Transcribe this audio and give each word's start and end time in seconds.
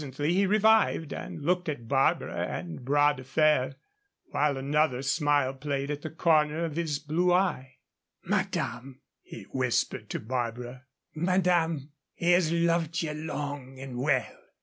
Presently 0.01 0.33
he 0.33 0.47
revived 0.47 1.13
and 1.13 1.43
looked 1.45 1.69
at 1.69 1.87
Barbara 1.87 2.47
and 2.47 2.83
Bras 2.83 3.17
de 3.17 3.23
Fer, 3.23 3.75
while 4.31 4.57
another 4.57 5.03
smile 5.03 5.53
played 5.53 5.91
at 5.91 6.01
the 6.01 6.09
corner 6.09 6.65
of 6.65 6.75
his 6.75 6.97
blue 6.97 7.31
eye. 7.31 7.75
"Madame," 8.23 9.01
he 9.21 9.43
whispered 9.53 10.09
to 10.09 10.19
Barbara 10.19 10.85
"madame, 11.13 11.91
he 12.15 12.31
has 12.31 12.51
loved 12.51 13.03
ye 13.03 13.13
long 13.13 13.77
and 13.77 13.99
well. 13.99 14.35